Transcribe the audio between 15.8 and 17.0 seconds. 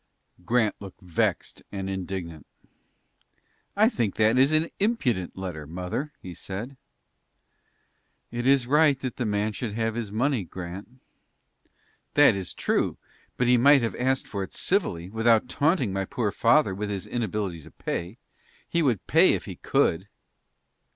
my poor father with